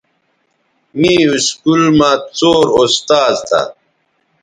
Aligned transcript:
می 0.99 1.13
اسکول 1.35 1.83
مہ 1.97 2.11
څور 2.37 2.65
استاذ 2.81 3.35
تھہ 3.47 3.61